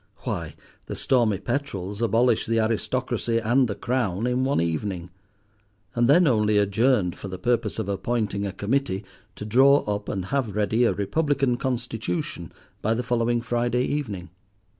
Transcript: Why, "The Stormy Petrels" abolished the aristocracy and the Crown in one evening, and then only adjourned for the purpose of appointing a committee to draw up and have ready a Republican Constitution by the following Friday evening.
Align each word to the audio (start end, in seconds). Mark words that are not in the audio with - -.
Why, 0.23 0.55
"The 0.87 0.95
Stormy 0.95 1.37
Petrels" 1.37 2.01
abolished 2.01 2.47
the 2.47 2.59
aristocracy 2.59 3.37
and 3.37 3.67
the 3.67 3.75
Crown 3.75 4.25
in 4.25 4.43
one 4.43 4.59
evening, 4.59 5.11
and 5.93 6.09
then 6.09 6.25
only 6.25 6.57
adjourned 6.57 7.15
for 7.15 7.27
the 7.27 7.37
purpose 7.37 7.77
of 7.77 7.87
appointing 7.87 8.43
a 8.47 8.51
committee 8.51 9.05
to 9.35 9.45
draw 9.45 9.81
up 9.83 10.09
and 10.09 10.25
have 10.25 10.55
ready 10.55 10.85
a 10.85 10.93
Republican 10.93 11.55
Constitution 11.55 12.51
by 12.81 12.95
the 12.95 13.03
following 13.03 13.41
Friday 13.41 13.83
evening. 13.83 14.31